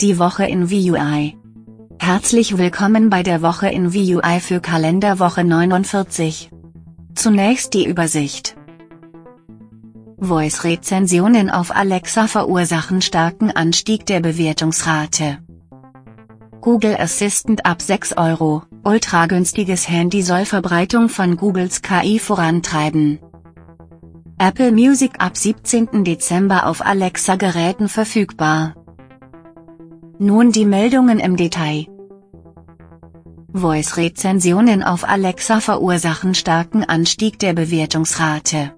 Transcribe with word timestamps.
Die 0.00 0.18
Woche 0.18 0.46
in 0.46 0.70
VUI. 0.70 1.36
Herzlich 1.98 2.56
willkommen 2.56 3.10
bei 3.10 3.22
der 3.22 3.42
Woche 3.42 3.68
in 3.68 3.92
VUI 3.92 4.40
für 4.40 4.60
Kalenderwoche 4.60 5.44
49. 5.44 6.50
Zunächst 7.14 7.74
die 7.74 7.86
Übersicht. 7.86 8.56
Voice-Rezensionen 10.18 11.50
auf 11.50 11.76
Alexa 11.76 12.26
verursachen 12.26 13.02
starken 13.02 13.50
Anstieg 13.50 14.06
der 14.06 14.20
Bewertungsrate. 14.20 15.40
Google 16.62 16.96
Assistant 16.98 17.66
ab 17.66 17.82
6 17.82 18.16
Euro, 18.16 18.62
ultragünstiges 18.84 19.90
Handy 19.90 20.22
soll 20.22 20.46
Verbreitung 20.46 21.10
von 21.10 21.36
Googles 21.36 21.82
KI 21.82 22.18
vorantreiben. 22.18 23.18
Apple 24.38 24.72
Music 24.72 25.12
ab 25.18 25.36
17. 25.36 26.02
Dezember 26.02 26.66
auf 26.66 26.84
Alexa-Geräten 26.84 27.90
verfügbar. 27.90 28.74
Nun 30.24 30.52
die 30.52 30.66
Meldungen 30.66 31.18
im 31.18 31.36
Detail. 31.36 31.86
Voice-Rezensionen 33.52 34.84
auf 34.84 35.02
Alexa 35.02 35.58
verursachen 35.58 36.36
starken 36.36 36.84
Anstieg 36.84 37.40
der 37.40 37.54
Bewertungsrate. 37.54 38.72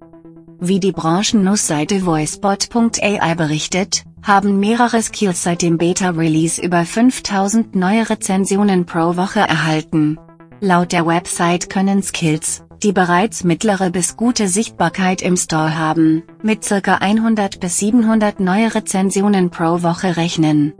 Wie 0.58 0.80
die 0.80 0.92
Branchennussseite 0.92 2.06
voicebot.ai 2.06 3.34
berichtet, 3.34 4.04
haben 4.22 4.58
mehrere 4.58 5.02
Skills 5.02 5.42
seit 5.42 5.60
dem 5.60 5.76
Beta-Release 5.76 6.62
über 6.62 6.86
5000 6.86 7.74
neue 7.76 8.08
Rezensionen 8.08 8.86
pro 8.86 9.18
Woche 9.18 9.40
erhalten. 9.40 10.18
Laut 10.60 10.92
der 10.92 11.06
Website 11.06 11.68
können 11.68 12.02
Skills, 12.02 12.64
die 12.82 12.92
bereits 12.92 13.44
mittlere 13.44 13.90
bis 13.90 14.16
gute 14.16 14.48
Sichtbarkeit 14.48 15.20
im 15.20 15.36
Store 15.36 15.76
haben, 15.76 16.22
mit 16.42 16.62
ca. 16.62 16.94
100 16.94 17.60
bis 17.60 17.76
700 17.80 18.40
neue 18.40 18.74
Rezensionen 18.74 19.50
pro 19.50 19.82
Woche 19.82 20.16
rechnen. 20.16 20.72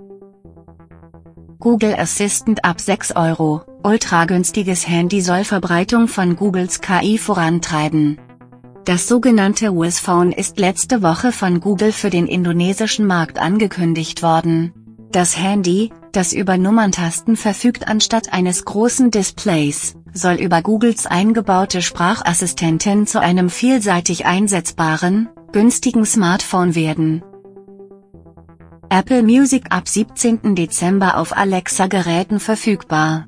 Google 1.64 1.94
Assistant 1.94 2.62
ab 2.62 2.78
6 2.78 3.16
Euro, 3.16 3.62
ultragünstiges 3.82 4.86
Handy 4.86 5.22
soll 5.22 5.44
Verbreitung 5.44 6.08
von 6.08 6.36
Googles 6.36 6.82
KI 6.82 7.16
vorantreiben. 7.16 8.18
Das 8.84 9.08
sogenannte 9.08 9.74
Wiz 9.74 9.98
Phone 9.98 10.30
ist 10.32 10.58
letzte 10.58 11.02
Woche 11.02 11.32
von 11.32 11.60
Google 11.60 11.92
für 11.92 12.10
den 12.10 12.26
indonesischen 12.26 13.06
Markt 13.06 13.38
angekündigt 13.38 14.22
worden. 14.22 14.74
Das 15.10 15.38
Handy, 15.38 15.90
das 16.12 16.34
über 16.34 16.58
Nummerntasten 16.58 17.34
verfügt 17.34 17.88
anstatt 17.88 18.34
eines 18.34 18.66
großen 18.66 19.10
Displays, 19.10 19.94
soll 20.12 20.34
über 20.34 20.60
Googles 20.60 21.06
eingebaute 21.06 21.80
Sprachassistentin 21.80 23.06
zu 23.06 23.22
einem 23.22 23.48
vielseitig 23.48 24.26
einsetzbaren, 24.26 25.30
günstigen 25.52 26.04
Smartphone 26.04 26.74
werden. 26.74 27.22
Apple 28.96 29.24
Music 29.24 29.64
ab 29.70 29.88
17. 29.88 30.54
Dezember 30.54 31.18
auf 31.18 31.36
Alexa-Geräten 31.36 32.38
verfügbar. 32.38 33.26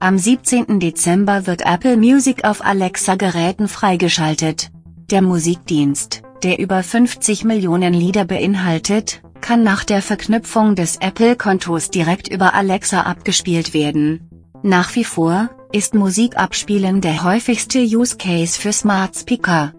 Am 0.00 0.16
17. 0.16 0.80
Dezember 0.80 1.46
wird 1.46 1.60
Apple 1.60 1.98
Music 1.98 2.42
auf 2.46 2.64
Alexa-Geräten 2.64 3.68
freigeschaltet. 3.68 4.70
Der 5.10 5.20
Musikdienst, 5.20 6.22
der 6.42 6.58
über 6.58 6.82
50 6.82 7.44
Millionen 7.44 7.92
Lieder 7.92 8.24
beinhaltet, 8.24 9.20
kann 9.42 9.62
nach 9.62 9.84
der 9.84 10.00
Verknüpfung 10.00 10.74
des 10.74 10.96
Apple-Kontos 10.96 11.90
direkt 11.90 12.28
über 12.28 12.54
Alexa 12.54 13.02
abgespielt 13.02 13.74
werden. 13.74 14.30
Nach 14.62 14.94
wie 14.94 15.04
vor 15.04 15.50
ist 15.70 15.94
Musikabspielen 15.94 17.02
der 17.02 17.24
häufigste 17.24 17.80
Use 17.80 18.16
Case 18.16 18.58
für 18.58 18.72
Smart 18.72 19.14
Speaker. 19.14 19.74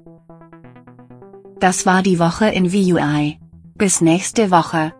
Das 1.59 1.87
war 1.87 2.03
die 2.03 2.19
Woche 2.19 2.45
in 2.49 2.71
VUI. 2.71 3.39
Bis 3.75 4.01
nächste 4.01 4.51
Woche. 4.51 4.93